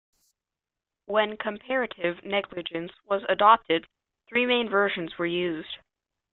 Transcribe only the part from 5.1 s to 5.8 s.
were used.